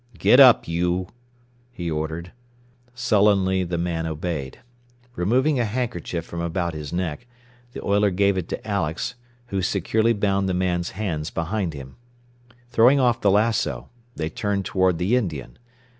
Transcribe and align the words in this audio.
"Get 0.17 0.39
up, 0.39 0.67
you!" 0.67 1.09
he 1.71 1.91
ordered. 1.91 2.31
Sullenly 2.95 3.63
the 3.63 3.77
man 3.77 4.07
obeyed. 4.07 4.57
Removing 5.15 5.59
a 5.59 5.63
handkerchief 5.65 6.25
from 6.25 6.41
about 6.41 6.73
his 6.73 6.91
neck, 6.91 7.27
the 7.73 7.83
oiler 7.85 8.09
gave 8.09 8.35
it 8.35 8.49
to 8.49 8.67
Alex, 8.67 9.13
who 9.49 9.61
securely 9.61 10.13
bound 10.13 10.49
the 10.49 10.55
man's 10.55 10.89
hands 10.97 11.29
behind 11.29 11.75
him. 11.75 11.97
Throwing 12.71 12.99
off 12.99 13.21
the 13.21 13.29
lassoo, 13.29 13.89
they 14.15 14.27
turned 14.31 14.65
toward 14.65 14.97
the 14.97 15.15
Indian. 15.15 15.59